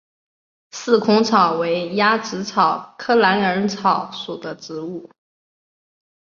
[0.71, 5.07] 四孔草为鸭跖草科蓝耳草属的植物。